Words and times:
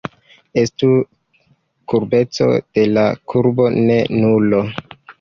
Estu 0.61 0.89
la 0.95 1.03
kurbeco 1.93 2.49
de 2.57 2.89
la 2.97 3.07
kurbo 3.33 3.71
ne 3.79 4.03
nulo. 4.21 4.69